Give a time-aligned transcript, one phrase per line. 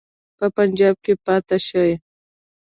[0.37, 1.89] په پنجاب کې پاته شي.